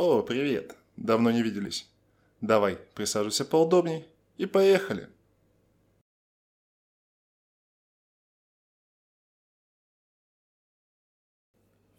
О, 0.00 0.22
привет. 0.22 0.76
Давно 0.96 1.32
не 1.32 1.42
виделись. 1.42 1.84
Давай, 2.40 2.78
присаживайся 2.94 3.44
поудобней 3.44 4.06
и 4.36 4.46
поехали. 4.46 5.08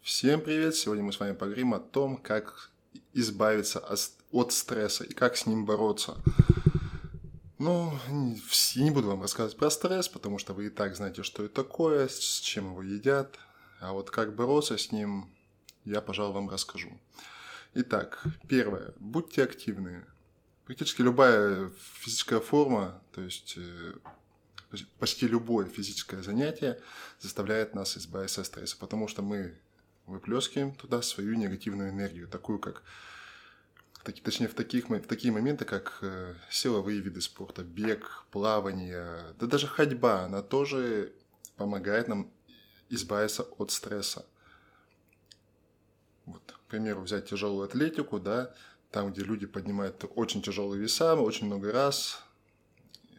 Всем 0.00 0.40
привет! 0.40 0.76
Сегодня 0.76 1.04
мы 1.04 1.12
с 1.12 1.20
вами 1.20 1.34
поговорим 1.34 1.74
о 1.74 1.78
том, 1.78 2.16
как 2.16 2.70
избавиться 3.12 3.80
от 4.32 4.52
стресса 4.54 5.04
и 5.04 5.12
как 5.12 5.36
с 5.36 5.44
ним 5.44 5.66
бороться. 5.66 6.16
Ну, 7.58 7.92
не 8.76 8.90
буду 8.90 9.08
вам 9.08 9.20
рассказывать 9.20 9.58
про 9.58 9.68
стресс, 9.68 10.08
потому 10.08 10.38
что 10.38 10.54
вы 10.54 10.68
и 10.68 10.70
так 10.70 10.96
знаете, 10.96 11.22
что 11.22 11.44
это 11.44 11.62
такое, 11.62 12.08
с 12.08 12.40
чем 12.40 12.70
его 12.70 12.82
едят. 12.82 13.38
А 13.78 13.92
вот 13.92 14.08
как 14.08 14.34
бороться 14.34 14.78
с 14.78 14.90
ним, 14.90 15.28
я, 15.84 16.00
пожалуй, 16.00 16.32
вам 16.32 16.48
расскажу. 16.48 16.98
Итак, 17.72 18.24
первое. 18.48 18.94
Будьте 18.98 19.44
активны. 19.44 20.04
Практически 20.64 21.02
любая 21.02 21.70
физическая 22.00 22.40
форма, 22.40 23.00
то 23.12 23.20
есть 23.22 23.54
э, 23.56 23.92
почти 24.98 25.28
любое 25.28 25.66
физическое 25.66 26.20
занятие 26.22 26.80
заставляет 27.20 27.74
нас 27.76 27.96
избавиться 27.96 28.40
от 28.40 28.48
стресса, 28.48 28.76
потому 28.76 29.06
что 29.06 29.22
мы 29.22 29.56
выплескиваем 30.06 30.74
туда 30.74 31.00
свою 31.00 31.34
негативную 31.34 31.90
энергию, 31.90 32.26
такую 32.26 32.58
как 32.58 32.82
точнее 34.02 34.48
в, 34.48 34.54
таких, 34.54 34.88
в 34.88 35.06
такие 35.06 35.32
моменты, 35.32 35.64
как 35.64 35.98
э, 36.02 36.34
силовые 36.50 37.00
виды 37.00 37.20
спорта, 37.20 37.62
бег, 37.62 38.24
плавание, 38.32 39.34
да 39.38 39.46
даже 39.46 39.68
ходьба, 39.68 40.24
она 40.24 40.42
тоже 40.42 41.12
помогает 41.56 42.08
нам 42.08 42.32
избавиться 42.88 43.44
от 43.44 43.70
стресса. 43.70 44.26
Вот, 46.30 46.52
к 46.52 46.70
примеру, 46.70 47.02
взять 47.02 47.28
тяжелую 47.28 47.64
атлетику, 47.64 48.20
да, 48.20 48.54
там, 48.90 49.12
где 49.12 49.22
люди 49.22 49.46
поднимают 49.46 50.04
очень 50.14 50.42
тяжелые 50.42 50.80
веса, 50.80 51.14
очень 51.14 51.46
много 51.46 51.72
раз. 51.72 52.22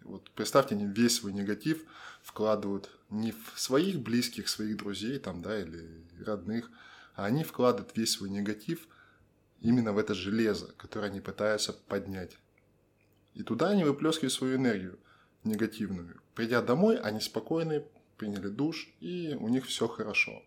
Вот 0.03 0.29
представьте, 0.31 0.75
они 0.75 0.85
весь 0.85 1.17
свой 1.17 1.33
негатив 1.33 1.83
вкладывают 2.21 2.89
не 3.09 3.31
в 3.31 3.53
своих 3.55 3.99
близких, 3.99 4.49
своих 4.49 4.77
друзей 4.77 5.19
там, 5.19 5.41
да, 5.41 5.59
или 5.59 6.05
родных, 6.25 6.69
а 7.15 7.25
они 7.25 7.43
вкладывают 7.43 7.95
весь 7.95 8.13
свой 8.13 8.29
негатив 8.29 8.87
именно 9.59 9.93
в 9.93 9.97
это 9.97 10.13
железо, 10.13 10.73
которое 10.77 11.07
они 11.07 11.21
пытаются 11.21 11.73
поднять. 11.73 12.37
И 13.33 13.43
туда 13.43 13.69
они 13.69 13.83
выплескивают 13.83 14.33
свою 14.33 14.55
энергию 14.55 14.99
негативную. 15.43 16.21
Придя 16.35 16.61
домой, 16.61 16.97
они 16.97 17.19
спокойны, 17.19 17.85
приняли 18.17 18.49
душ, 18.49 18.89
и 18.99 19.35
у 19.39 19.47
них 19.47 19.65
все 19.65 19.87
хорошо. 19.87 20.43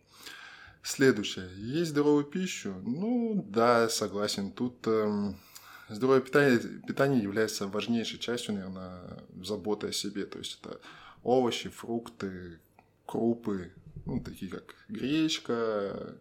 Следующее. 0.85 1.49
Есть 1.57 1.93
здоровую 1.93 2.25
пищу? 2.25 2.75
Ну, 2.85 3.43
да, 3.49 3.89
согласен. 3.89 4.53
Тут 4.53 4.87
эм, 4.87 5.41
здоровое 5.89 6.21
питание, 6.21 6.59
питание 6.87 7.23
является 7.23 7.67
важнейшей 7.67 8.19
частью, 8.19 8.57
наверное, 8.57 9.25
заботы 9.43 9.89
о 9.89 9.93
себе. 9.93 10.27
То 10.27 10.39
есть 10.39 10.61
это 10.61 10.79
овощи, 11.23 11.71
фрукты, 11.71 12.61
крупы, 13.07 13.73
ну, 14.05 14.21
такие 14.21 14.51
как 14.51 14.75
гречка 14.91 16.19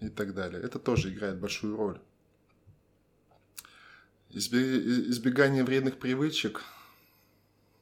и 0.00 0.08
так 0.08 0.32
далее. 0.34 0.62
Это 0.62 0.78
тоже 0.78 1.12
играет 1.12 1.38
большую 1.38 1.76
роль. 1.76 2.00
Избегание 4.30 5.64
вредных 5.64 5.98
привычек, 5.98 6.64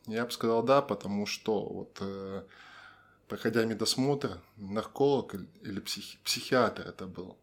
я 0.07 0.25
бы 0.25 0.33
сказал 0.33 0.65
да, 0.65 0.83
потому 0.83 1.25
что 1.27 1.65
вот 1.65 1.99
э, 2.01 2.43
проходя 3.29 3.65
медосмотр, 3.65 4.41
нарколог 4.57 5.35
или 5.63 5.81
психи, 5.81 6.19
психиатр 6.25 6.87
это 6.87 7.07
был, 7.07 7.37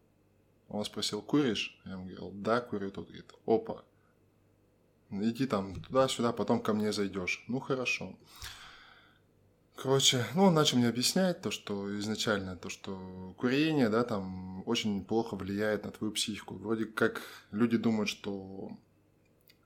он 0.68 0.84
спросил, 0.84 1.22
куришь? 1.22 1.80
Я 1.84 1.92
ему 1.92 2.04
говорил, 2.04 2.30
да, 2.32 2.60
курю. 2.60 2.90
Тот 2.90 3.06
говорит, 3.06 3.32
опа, 3.46 3.84
иди 5.10 5.46
там 5.46 5.80
туда-сюда, 5.82 6.32
потом 6.32 6.60
ко 6.60 6.72
мне 6.72 6.92
зайдешь. 6.92 7.44
Ну, 7.48 7.60
хорошо. 7.60 8.16
Короче, 9.76 10.24
ну, 10.34 10.44
он 10.44 10.54
начал 10.54 10.78
мне 10.78 10.88
объяснять 10.88 11.42
то, 11.42 11.50
что 11.50 11.98
изначально, 11.98 12.56
то, 12.56 12.68
что 12.68 13.34
курение, 13.36 13.88
да, 13.88 14.04
там 14.04 14.62
очень 14.66 15.04
плохо 15.04 15.34
влияет 15.34 15.84
на 15.84 15.90
твою 15.90 16.12
психику. 16.12 16.54
Вроде 16.54 16.86
как 16.86 17.22
люди 17.50 17.76
думают, 17.76 18.08
что 18.08 18.70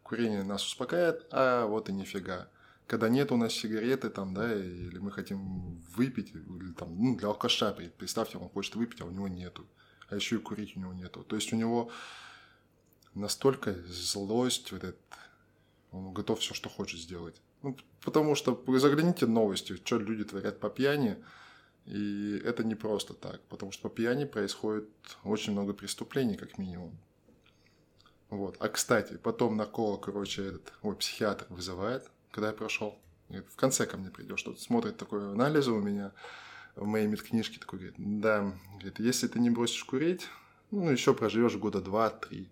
курение 0.03 0.43
нас 0.43 0.65
успокаивает, 0.67 1.27
а 1.31 1.67
вот 1.67 1.91
и 1.91 1.93
нифига. 1.93 2.49
Когда 2.89 3.11
нет 3.11 3.31
у 3.33 3.37
нас 3.37 3.53
сигареты, 3.53 4.09
там, 4.09 4.33
да, 4.33 4.53
или 4.53 4.99
мы 4.99 5.13
хотим 5.13 5.77
выпить, 5.95 6.35
или 6.35 6.73
там, 6.73 6.97
ну, 6.99 7.17
для 7.17 7.29
алкаша, 7.29 7.71
представьте, 7.73 8.39
он 8.39 8.49
хочет 8.49 8.77
выпить, 8.77 9.03
а 9.03 9.05
у 9.05 9.11
него 9.11 9.29
нету. 9.29 9.67
А 10.09 10.17
еще 10.17 10.37
и 10.37 10.39
курить 10.39 10.75
у 10.75 10.81
него 10.81 10.95
нету. 10.95 11.23
То 11.23 11.37
есть 11.37 11.53
у 11.53 11.57
него 11.57 11.91
настолько 13.15 13.75
злость, 13.87 14.73
вот 14.73 14.85
этот, 14.85 15.01
он 15.91 16.15
готов 16.15 16.41
все, 16.41 16.55
что 16.55 16.71
хочет 16.71 16.99
сделать. 16.99 17.43
Ну, 17.63 17.77
потому 18.03 18.35
что 18.35 18.65
загляните 18.79 19.27
новости, 19.27 19.77
что 19.77 19.99
люди 19.99 20.25
творят 20.25 20.59
по 20.59 20.71
пьяни, 20.71 21.23
и 21.85 22.41
это 22.43 22.65
не 22.65 22.75
просто 22.75 23.13
так, 23.13 23.43
потому 23.49 23.71
что 23.71 23.91
по 23.91 23.95
пьяни 23.95 24.25
происходит 24.25 24.89
очень 25.25 25.53
много 25.53 25.75
преступлений, 25.75 26.39
как 26.39 26.57
минимум. 26.57 26.97
Вот. 28.31 28.57
А, 28.61 28.69
кстати, 28.69 29.19
потом 29.19 29.59
нарколог, 29.59 30.05
короче, 30.05 30.47
этот, 30.47 30.73
ой, 30.81 30.97
психиатр 30.97 31.45
вызывает, 31.51 32.11
когда 32.31 32.49
я 32.49 32.55
прошел. 32.55 32.99
Говорит, 33.29 33.49
в 33.51 33.57
конце 33.57 33.87
ко 33.87 33.97
мне 33.97 34.11
придешь. 34.11 34.43
Тут 34.43 34.61
смотрит 34.61 34.97
такой 34.97 35.33
анализы 35.33 35.73
у 35.73 35.81
меня 35.81 36.13
в 36.77 36.87
моей 36.87 37.07
медкнижке. 37.07 37.59
Такой 37.59 37.79
говорит, 37.79 37.97
да, 37.99 38.55
говорит, 38.75 38.99
если 38.99 39.29
ты 39.29 39.39
не 39.39 39.51
бросишь 39.51 39.85
курить, 39.85 40.29
ну, 40.71 40.91
еще 40.91 41.15
проживешь 41.15 41.57
года 41.57 41.81
два-три. 41.81 42.51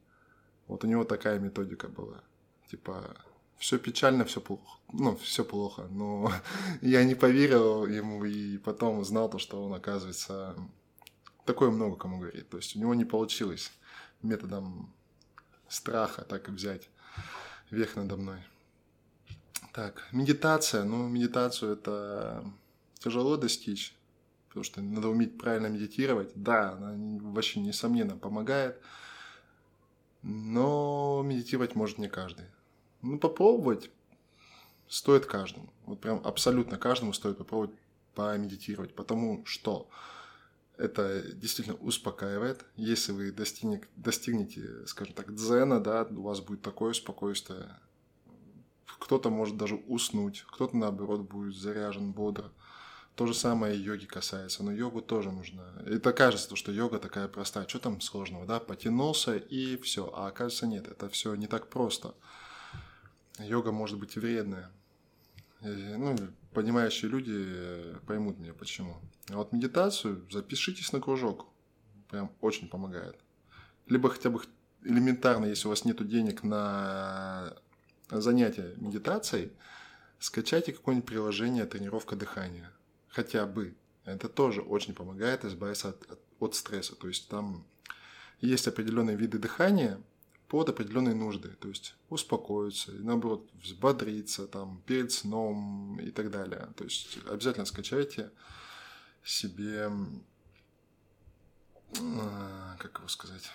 Вот 0.66 0.84
у 0.84 0.86
него 0.86 1.04
такая 1.04 1.38
методика 1.38 1.88
была. 1.88 2.22
Типа, 2.70 3.16
все 3.56 3.78
печально, 3.78 4.24
все 4.24 4.40
плохо. 4.40 4.78
Ну, 4.92 5.16
все 5.16 5.44
плохо. 5.44 5.86
Но 5.90 6.32
я 6.82 7.04
не 7.04 7.14
поверил 7.14 7.86
ему 7.86 8.24
и 8.24 8.58
потом 8.58 8.98
узнал 8.98 9.30
то, 9.30 9.38
что 9.38 9.64
он, 9.64 9.74
оказывается, 9.74 10.56
такое 11.44 11.70
много 11.70 11.96
кому 11.96 12.18
говорит. 12.18 12.48
То 12.48 12.58
есть 12.58 12.76
у 12.76 12.80
него 12.80 12.94
не 12.94 13.04
получилось 13.04 13.72
методом 14.22 14.92
страха 15.68 16.22
так 16.22 16.48
и 16.48 16.52
взять 16.52 16.88
верх 17.70 17.96
надо 17.96 18.16
мной. 18.16 18.38
Так, 19.76 20.08
медитация. 20.10 20.84
Ну, 20.84 21.06
медитацию 21.06 21.74
это 21.74 22.50
тяжело 22.98 23.36
достичь, 23.36 23.94
потому 24.48 24.64
что 24.64 24.80
надо 24.80 25.08
уметь 25.08 25.36
правильно 25.36 25.66
медитировать. 25.66 26.32
Да, 26.34 26.72
она 26.72 26.94
вообще 27.28 27.60
несомненно 27.60 28.16
помогает, 28.16 28.80
но 30.22 31.22
медитировать 31.22 31.74
может 31.74 31.98
не 31.98 32.08
каждый. 32.08 32.46
Ну, 33.02 33.18
попробовать 33.18 33.90
стоит 34.88 35.26
каждому. 35.26 35.70
Вот 35.84 36.00
прям 36.00 36.22
абсолютно 36.24 36.78
каждому 36.78 37.12
стоит 37.12 37.36
попробовать 37.36 37.76
помедитировать, 38.14 38.94
потому 38.94 39.44
что 39.44 39.90
это 40.78 41.20
действительно 41.34 41.76
успокаивает. 41.76 42.64
Если 42.76 43.12
вы 43.12 43.30
достигнете, 43.30 44.86
скажем 44.86 45.12
так, 45.12 45.34
дзена, 45.34 45.80
да, 45.80 46.04
у 46.04 46.22
вас 46.22 46.40
будет 46.40 46.62
такое 46.62 46.94
спокойствие. 46.94 47.78
Кто-то 48.98 49.30
может 49.30 49.56
даже 49.56 49.76
уснуть, 49.76 50.44
кто-то, 50.50 50.76
наоборот, 50.76 51.22
будет 51.22 51.54
заряжен 51.54 52.12
бодро. 52.12 52.50
То 53.16 53.26
же 53.26 53.32
самое 53.32 53.82
йоги 53.82 54.04
касается, 54.04 54.62
но 54.62 54.70
йогу 54.70 55.00
тоже 55.00 55.32
нужно. 55.32 55.62
Это 55.86 56.12
кажется, 56.12 56.54
что 56.54 56.70
йога 56.70 56.98
такая 56.98 57.28
простая. 57.28 57.66
Что 57.66 57.78
там 57.78 58.00
сложного, 58.02 58.44
да? 58.44 58.60
Потянулся 58.60 59.36
и 59.36 59.78
все. 59.78 60.12
А 60.14 60.26
оказывается, 60.26 60.66
нет, 60.66 60.86
это 60.86 61.08
все 61.08 61.34
не 61.34 61.46
так 61.46 61.68
просто. 61.68 62.14
Йога 63.38 63.72
может 63.72 63.98
быть 63.98 64.16
вредная. 64.16 64.70
Ну, 65.62 66.14
понимающие 66.52 67.10
люди 67.10 67.32
э, 67.34 67.94
поймут 68.06 68.38
меня 68.38 68.52
почему. 68.52 68.98
А 69.30 69.36
вот 69.36 69.50
медитацию 69.52 70.26
запишитесь 70.30 70.92
на 70.92 71.00
кружок. 71.00 71.46
Прям 72.10 72.30
очень 72.42 72.68
помогает. 72.68 73.16
Либо 73.86 74.10
хотя 74.10 74.28
бы 74.28 74.42
элементарно, 74.84 75.46
если 75.46 75.68
у 75.68 75.70
вас 75.70 75.86
нет 75.86 76.06
денег 76.06 76.42
на 76.42 77.56
занятия 78.10 78.74
медитацией, 78.76 79.52
скачайте 80.18 80.72
какое-нибудь 80.72 81.08
приложение 81.08 81.66
«Тренировка 81.66 82.16
дыхания». 82.16 82.72
Хотя 83.08 83.46
бы. 83.46 83.74
Это 84.04 84.28
тоже 84.28 84.60
очень 84.60 84.94
помогает 84.94 85.44
избавиться 85.44 85.88
от, 85.88 86.10
от, 86.10 86.20
от 86.38 86.54
стресса. 86.54 86.94
То 86.94 87.08
есть 87.08 87.28
там 87.28 87.66
есть 88.40 88.68
определенные 88.68 89.16
виды 89.16 89.38
дыхания– 89.38 90.00
под 90.48 90.68
определенные 90.68 91.14
нужды, 91.14 91.48
то 91.48 91.68
есть 91.68 91.96
успокоиться, 92.08 92.92
наоборот 92.92 93.48
взбодриться 93.54 94.46
там 94.46 94.80
перед 94.86 95.10
сном 95.10 95.98
и 96.00 96.10
так 96.10 96.30
далее. 96.30 96.68
То 96.76 96.84
есть 96.84 97.18
обязательно 97.28 97.66
скачайте 97.66 98.30
себе, 99.24 99.90
а, 102.00 102.76
как 102.78 102.98
его 102.98 103.08
сказать, 103.08 103.50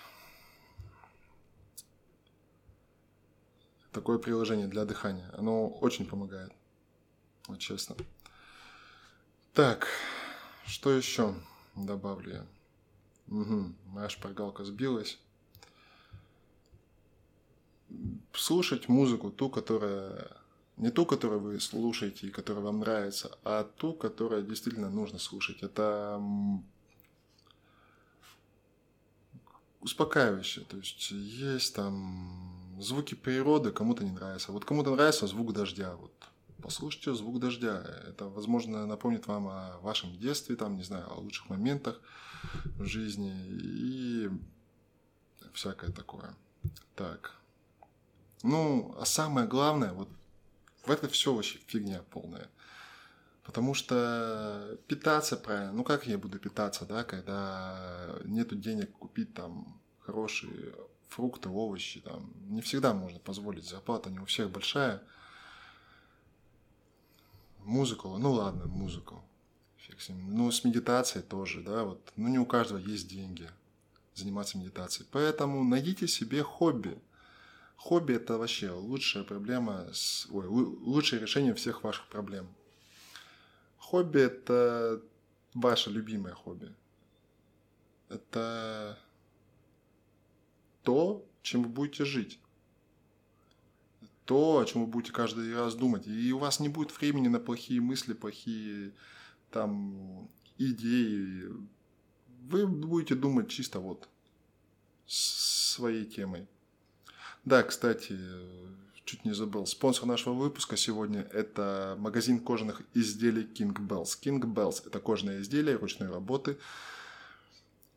такое 3.92 4.18
приложение 4.18 4.66
для 4.66 4.84
дыхания. 4.84 5.30
Оно 5.36 5.68
очень 5.68 6.06
помогает, 6.06 6.52
вот 7.46 7.58
честно. 7.58 7.96
Так, 9.52 9.86
что 10.66 10.90
еще 10.90 11.34
добавлю 11.76 12.32
я? 12.32 12.46
Угу, 13.28 13.74
моя 13.86 14.08
шпаргалка 14.08 14.64
сбилась. 14.64 15.18
слушать 18.32 18.88
музыку, 18.88 19.30
ту, 19.30 19.50
которая 19.50 20.30
не 20.76 20.90
ту, 20.90 21.06
которую 21.06 21.40
вы 21.40 21.60
слушаете 21.60 22.26
и 22.26 22.30
которая 22.30 22.64
вам 22.64 22.80
нравится, 22.80 23.38
а 23.44 23.64
ту, 23.64 23.92
которая 23.92 24.42
действительно 24.42 24.90
нужно 24.90 25.18
слушать. 25.18 25.62
Это 25.62 26.20
успокаивающее. 29.80 30.64
То 30.64 30.78
есть 30.78 31.10
есть 31.10 31.74
там 31.74 32.51
звуки 32.82 33.14
природы, 33.14 33.70
кому-то 33.72 34.04
не 34.04 34.10
нравится. 34.10 34.52
Вот 34.52 34.64
кому-то 34.64 34.94
нравится 34.94 35.26
звук 35.26 35.52
дождя. 35.52 35.96
Вот 35.96 36.12
послушайте 36.62 37.14
звук 37.14 37.40
дождя. 37.40 37.84
Это, 38.08 38.28
возможно, 38.28 38.86
напомнит 38.86 39.26
вам 39.26 39.48
о 39.48 39.78
вашем 39.80 40.16
детстве, 40.18 40.56
там, 40.56 40.76
не 40.76 40.84
знаю, 40.84 41.10
о 41.10 41.20
лучших 41.20 41.48
моментах 41.48 42.00
в 42.76 42.84
жизни 42.84 43.34
и 43.48 44.30
всякое 45.52 45.90
такое. 45.90 46.34
Так. 46.94 47.34
Ну, 48.42 48.94
а 48.98 49.04
самое 49.04 49.46
главное, 49.46 49.92
вот 49.92 50.08
в 50.84 50.90
это 50.90 51.08
все 51.08 51.34
вообще 51.34 51.58
фигня 51.66 52.02
полная. 52.10 52.48
Потому 53.44 53.74
что 53.74 54.78
питаться 54.86 55.36
правильно, 55.36 55.72
ну 55.72 55.84
как 55.84 56.06
я 56.06 56.16
буду 56.16 56.38
питаться, 56.38 56.86
да, 56.86 57.02
когда 57.02 58.18
нету 58.24 58.54
денег 58.54 58.92
купить 58.92 59.34
там 59.34 59.80
хорошие 59.98 60.74
фрукты, 61.12 61.48
овощи, 61.48 62.00
там 62.00 62.32
не 62.48 62.60
всегда 62.60 62.94
можно 62.94 63.18
позволить, 63.18 63.68
зарплата 63.68 64.10
не 64.10 64.18
у 64.18 64.24
всех 64.24 64.50
большая. 64.50 65.02
Музыку, 67.64 68.16
ну 68.18 68.32
ладно, 68.32 68.66
музыку. 68.66 69.22
Ну 70.08 70.50
с 70.50 70.64
медитацией 70.64 71.22
тоже, 71.22 71.60
да, 71.62 71.84
вот, 71.84 72.12
ну 72.16 72.28
не 72.28 72.38
у 72.38 72.46
каждого 72.46 72.78
есть 72.78 73.08
деньги 73.08 73.48
заниматься 74.14 74.58
медитацией. 74.58 75.06
Поэтому 75.12 75.62
найдите 75.64 76.08
себе 76.08 76.42
хобби– 76.42 76.98
Хобби– 77.82 78.12
это 78.14 78.38
вообще 78.38 78.70
лучшая 78.70 79.24
проблема, 79.24 79.88
с, 79.92 80.28
ой, 80.30 80.46
лучшее 80.46 81.20
решение 81.20 81.52
всех 81.52 81.82
ваших 81.82 82.06
проблем. 82.06 82.46
Хобби– 83.76 84.20
это 84.20 85.02
ваше 85.52 85.90
любимое 85.90 86.32
хобби. 86.32 86.72
Это 88.08 88.96
то, 90.82 91.24
чем 91.42 91.62
вы 91.62 91.68
будете 91.68 92.04
жить. 92.04 92.38
То, 94.24 94.58
о 94.58 94.64
чем 94.64 94.84
вы 94.84 94.86
будете 94.86 95.12
каждый 95.12 95.54
раз 95.54 95.74
думать. 95.74 96.06
И 96.06 96.32
у 96.32 96.38
вас 96.38 96.60
не 96.60 96.68
будет 96.68 96.96
времени 96.96 97.28
на 97.28 97.40
плохие 97.40 97.80
мысли, 97.80 98.12
плохие 98.12 98.92
там 99.50 100.28
идеи. 100.58 101.48
Вы 102.48 102.66
будете 102.66 103.14
думать 103.14 103.48
чисто 103.48 103.80
вот 103.80 104.08
своей 105.06 106.04
темой. 106.04 106.46
Да, 107.44 107.62
кстати, 107.62 108.18
чуть 109.04 109.24
не 109.24 109.34
забыл. 109.34 109.66
Спонсор 109.66 110.06
нашего 110.06 110.34
выпуска 110.34 110.76
сегодня– 110.76 111.22
это 111.32 111.96
магазин 111.98 112.38
кожаных 112.38 112.82
изделий 112.94 113.42
King 113.42 113.74
Bells. 113.74 114.18
King 114.20 114.40
Bells– 114.40 114.82
это 114.86 115.00
кожаные 115.00 115.42
изделия 115.42 115.76
ручной 115.76 116.08
работы. 116.08 116.58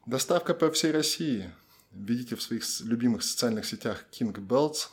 Доставка 0.05 0.53
по 0.53 0.71
всей 0.71 0.91
России. 0.91 1.51
Введите 1.95 2.35
в 2.35 2.41
своих 2.41 2.63
любимых 2.81 3.23
социальных 3.23 3.65
сетях 3.65 4.05
King 4.11 4.33
Bells 4.33 4.89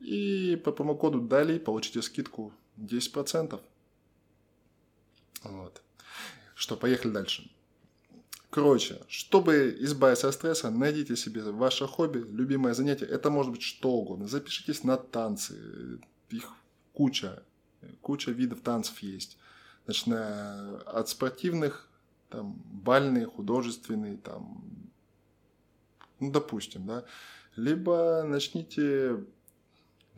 и 0.00 0.60
по 0.64 0.72
промокоду 0.72 1.20
DALI 1.20 1.58
получите 1.58 2.02
скидку 2.02 2.52
10%. 2.76 3.60
Вот. 5.42 5.82
Что, 6.54 6.76
поехали 6.76 7.12
дальше. 7.12 7.50
Короче, 8.50 9.00
чтобы 9.08 9.76
избавиться 9.80 10.28
от 10.28 10.34
стресса, 10.34 10.70
найдите 10.70 11.16
себе 11.16 11.42
ваше 11.42 11.86
хобби, 11.86 12.18
любимое 12.18 12.74
занятие. 12.74 13.06
Это 13.06 13.30
может 13.30 13.52
быть 13.52 13.62
что 13.62 13.92
угодно. 13.92 14.26
Запишитесь 14.26 14.84
на 14.84 14.96
танцы. 14.96 16.00
Их 16.30 16.52
куча. 16.92 17.42
Куча 18.02 18.32
видов 18.32 18.60
танцев 18.60 18.98
есть. 18.98 19.38
Начиная 19.86 20.78
от 20.78 21.08
спортивных, 21.08 21.88
там, 22.28 22.60
бальные, 22.84 23.26
художественные, 23.26 24.16
там, 24.16 24.62
ну, 26.20 26.30
допустим, 26.30 26.86
да. 26.86 27.04
Либо 27.56 28.22
начните 28.24 29.18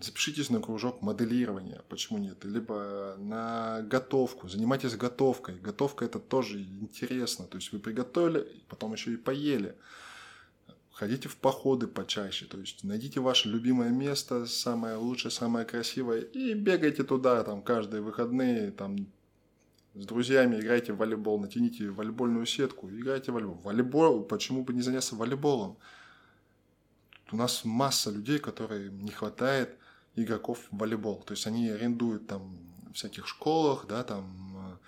запишитесь 0.05 0.51
на 0.51 0.61
кружок 0.61 1.03
моделирования, 1.03 1.83
почему 1.89 2.19
нет, 2.19 2.45
либо 2.45 3.15
на 3.19 3.83
готовку, 3.83 4.49
занимайтесь 4.49 4.97
готовкой. 4.97 5.59
Готовка 5.59 6.05
это 6.05 6.19
тоже 6.19 6.61
интересно, 6.63 7.47
то 7.47 7.57
есть 7.57 7.73
вы 7.73 7.79
приготовили, 7.79 8.47
потом 8.69 8.93
еще 8.93 9.13
и 9.13 9.17
поели. 9.17 9.77
Ходите 10.91 11.29
в 11.29 11.37
походы 11.37 11.87
почаще, 11.87 12.47
то 12.47 12.59
есть 12.59 12.85
найдите 12.85 13.21
ваше 13.21 13.49
любимое 13.49 13.91
место, 13.91 14.47
самое 14.47 14.97
лучшее, 14.97 15.31
самое 15.31 15.65
красивое, 15.65 16.21
и 16.21 16.55
бегайте 16.55 17.03
туда, 17.03 17.43
там, 17.45 17.63
каждые 17.63 18.03
выходные, 18.03 18.71
там, 18.73 18.97
с 19.95 20.07
друзьями 20.07 20.59
играйте 20.59 20.93
в 20.93 20.97
волейбол, 20.97 21.39
натяните 21.39 21.91
волейбольную 21.91 22.47
сетку, 22.47 22.89
играйте 22.89 23.31
в 23.31 23.35
волейбол. 23.35 23.61
Волейбол, 23.63 24.25
почему 24.25 24.65
бы 24.65 24.73
не 24.73 24.81
заняться 24.81 25.17
волейболом? 25.17 25.77
У 27.31 27.37
нас 27.37 27.65
масса 27.65 28.11
людей, 28.11 28.39
которые 28.39 28.91
не 28.91 29.11
хватает 29.11 29.77
игроков 30.17 30.67
в 30.71 30.79
волейбол. 30.79 31.23
То 31.23 31.33
есть 31.33 31.47
они 31.47 31.69
арендуют 31.69 32.27
там 32.27 32.59
в 32.91 32.95
всяких 32.95 33.27
школах, 33.27 33.87
да, 33.87 34.03
там 34.03 34.79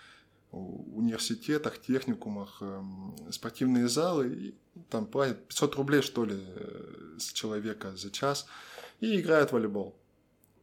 э, 0.52 0.56
университетах, 0.56 1.80
техникумах 1.80 2.58
эм, 2.60 3.14
спортивные 3.30 3.88
залы, 3.88 4.28
и 4.28 4.54
там 4.90 5.06
платят 5.06 5.46
500 5.48 5.74
рублей, 5.76 6.02
что 6.02 6.24
ли, 6.24 6.36
э, 6.38 7.16
с 7.18 7.32
человека 7.32 7.96
за 7.96 8.10
час, 8.10 8.46
и 9.00 9.20
играют 9.20 9.50
в 9.50 9.52
волейбол. 9.54 9.96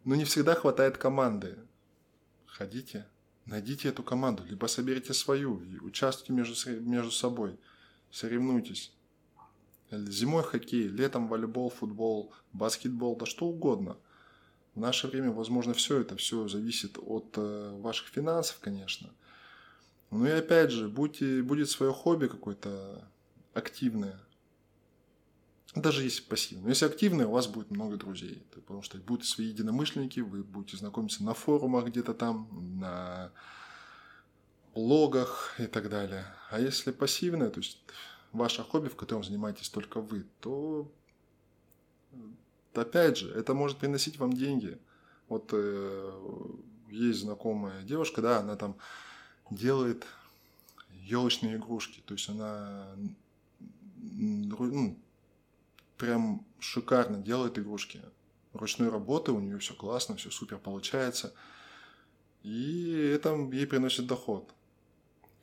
Но 0.04 0.16
не 0.16 0.26
всегда 0.26 0.56
хватает 0.56 0.98
команды. 0.98 1.58
Ходите, 2.48 3.06
найдите 3.46 3.90
эту 3.90 4.04
команду, 4.04 4.44
либо 4.46 4.68
соберите 4.68 5.14
свою 5.14 5.62
и 5.62 5.80
участвуйте 5.80 6.34
между, 6.34 6.82
между 6.82 7.12
собой, 7.12 7.60
соревнуйтесь. 8.12 8.94
Зимой 9.92 10.44
хоккей, 10.44 10.88
летом 10.88 11.28
волейбол, 11.28 11.70
футбол, 11.70 12.34
баскетбол, 12.54 13.16
да 13.18 13.26
что 13.26 13.48
угодно– 13.48 13.98
в 14.76 14.80
наше 14.80 15.08
время, 15.08 15.32
возможно, 15.32 15.74
все 15.74 16.00
это 16.00 16.16
все 16.16 16.48
зависит 16.48 16.98
от 16.98 17.34
э, 17.36 17.78
ваших 17.82 18.08
финансов, 18.08 18.58
конечно. 18.62 19.10
Ну 20.12 20.26
и 20.26 20.30
опять 20.30 20.72
же, 20.72 20.88
будьте, 20.88 21.42
будет 21.42 21.70
свое 21.70 21.92
хобби 21.92 22.28
какое-то 22.28 23.06
активное. 23.54 24.20
Даже 25.76 26.04
если 26.04 26.24
пассивное. 26.24 26.64
Но 26.64 26.70
если 26.70 26.86
активное, 26.86 27.28
у 27.28 27.32
вас 27.32 27.48
будет 27.48 27.72
много 27.72 27.98
друзей. 27.98 28.44
Потому 28.54 28.82
что 28.82 28.98
будут 28.98 29.26
свои 29.26 29.48
единомышленники, 29.48 30.22
вы 30.22 30.44
будете 30.44 30.78
знакомиться 30.78 31.24
на 31.24 31.34
форумах 31.34 31.86
где-то 31.86 32.14
там, 32.14 32.48
на 32.82 33.32
блогах 34.74 35.56
и 35.60 35.68
так 35.68 35.90
далее. 35.90 36.26
А 36.50 36.60
если 36.60 36.92
пассивное, 36.92 37.50
то 37.50 37.60
есть 37.60 37.80
ваше 38.32 38.64
хобби, 38.64 38.90
в 38.90 38.96
котором 38.96 39.24
занимаетесь 39.24 39.70
только 39.70 40.02
вы, 40.02 40.26
то 40.40 40.92
опять 42.74 43.18
же, 43.18 43.32
это 43.32 43.54
может 43.54 43.78
приносить 43.78 44.18
вам 44.18 44.34
деньги. 44.34 44.78
Вот 45.28 45.50
э, 45.54 46.12
есть 46.90 47.20
знакомая 47.20 47.84
девушка, 47.84 48.22
да, 48.22 48.40
она 48.40 48.56
там 48.56 48.76
делает 49.50 50.06
елочные 50.90 51.58
игрушки. 51.58 52.02
То 52.06 52.14
есть 52.14 52.30
она 52.30 52.88
ну, 53.98 54.98
прям 55.98 56.46
шикарно 56.60 57.18
делает 57.18 57.58
игрушки. 57.58 58.02
Ручной 58.54 58.90
работы, 58.90 59.32
у 59.32 59.40
нее 59.40 59.60
все 59.60 59.74
классно, 59.74 60.16
все 60.16 60.30
супер 60.30 60.58
получается. 60.58 61.34
И 62.44 63.12
это 63.14 63.36
ей 63.52 63.68
приносит 63.68 64.08
доход. 64.08 64.54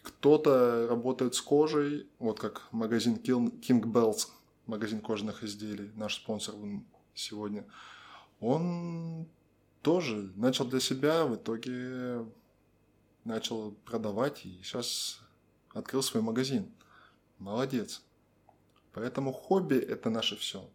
Кто-то 0.03 0.87
работает 0.89 1.35
с 1.35 1.41
кожей, 1.41 2.09
вот 2.19 2.41
как 2.41 2.69
магазин 2.73 3.17
King 3.17 3.83
Bells, 3.83 4.29
магазин 4.67 5.01
кожаных 5.01 5.45
изделий, 5.45 5.91
наш 5.95 6.17
спонсор 6.17 6.55
сегодня, 7.15 7.67
он 8.41 9.27
тоже 9.83 10.33
начал 10.37 10.65
для 10.65 10.81
себя, 10.81 11.25
в 11.25 11.37
итоге 11.37 12.27
начал 13.25 13.73
продавать 13.85 14.47
и 14.47 14.61
сейчас 14.63 15.21
открыл 15.75 16.03
свой 16.03 16.23
магазин. 16.23 16.73
Молодец. 17.39 18.03
Поэтому 18.93 19.33
хобби– 19.33 19.77
это 19.77 20.11
наше 20.11 20.37
все. 20.37 20.69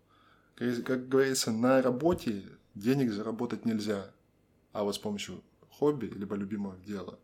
Как 0.56 1.10
говорится, 1.10 1.52
на 1.52 1.82
работе 1.82 2.44
денег 2.76 3.12
заработать 3.12 3.66
нельзя, 3.66 4.12
а 4.72 4.84
вот 4.84 4.96
с 4.96 5.00
помощью 5.00 5.44
хобби 5.78 6.06
либо 6.06 6.36
любимого 6.36 6.78
дела 6.78 7.20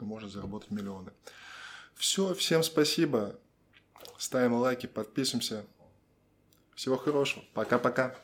можно 0.00 0.28
заработать 0.28 0.70
миллионы. 0.70 1.12
Все, 1.94 2.34
всем 2.34 2.62
спасибо. 2.62 3.38
Ставим 4.18 4.54
лайки, 4.54 4.86
подписываемся. 4.86 5.64
Всего 6.74 6.96
хорошего. 6.96 7.44
Пока-пока. 7.54 8.16